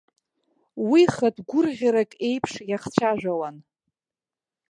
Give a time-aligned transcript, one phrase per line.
[0.89, 3.55] Уи хатә гәырӷьарак еиԥш иахцәажәауан.